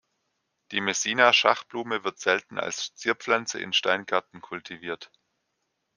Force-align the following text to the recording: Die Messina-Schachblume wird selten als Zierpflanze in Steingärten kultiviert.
Die 0.71 0.81
Messina-Schachblume 0.81 2.03
wird 2.03 2.17
selten 2.17 2.57
als 2.57 2.95
Zierpflanze 2.95 3.59
in 3.61 3.71
Steingärten 3.71 4.41
kultiviert. 4.41 5.11